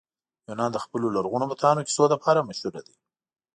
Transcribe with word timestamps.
یونان 0.47 0.69
د 0.73 0.77
خپلو 0.85 1.07
لرغونو 1.15 1.45
بتانو 1.53 1.85
کیسو 1.87 2.03
لپاره 2.13 2.45
مشهوره 2.49 2.81
دی. 2.87 2.95